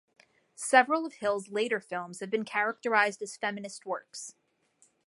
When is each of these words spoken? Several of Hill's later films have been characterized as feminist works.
Several 0.55 1.05
of 1.05 1.13
Hill's 1.13 1.49
later 1.49 1.79
films 1.79 2.21
have 2.21 2.31
been 2.31 2.43
characterized 2.43 3.21
as 3.21 3.37
feminist 3.37 3.85
works. 3.85 4.33